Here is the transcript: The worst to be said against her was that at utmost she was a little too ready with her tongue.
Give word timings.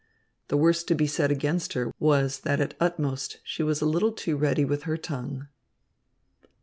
The 0.47 0.57
worst 0.57 0.87
to 0.87 0.95
be 0.95 1.05
said 1.05 1.29
against 1.31 1.73
her 1.73 1.93
was 1.99 2.39
that 2.39 2.59
at 2.59 2.73
utmost 2.79 3.37
she 3.43 3.61
was 3.61 3.81
a 3.81 3.85
little 3.85 4.11
too 4.13 4.35
ready 4.35 4.65
with 4.65 4.85
her 4.89 4.97
tongue. 4.97 5.47